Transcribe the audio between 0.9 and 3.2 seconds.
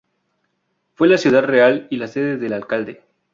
Fue la ciudad real y la sede del alcalde.